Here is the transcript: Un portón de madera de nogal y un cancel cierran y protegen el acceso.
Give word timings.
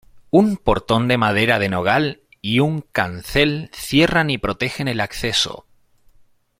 Un 0.31 0.57
portón 0.57 1.07
de 1.07 1.19
madera 1.19 1.59
de 1.59 1.69
nogal 1.69 2.21
y 2.41 2.59
un 2.59 2.81
cancel 2.81 3.69
cierran 3.71 4.31
y 4.31 4.39
protegen 4.39 4.87
el 4.87 4.99
acceso. 4.99 5.67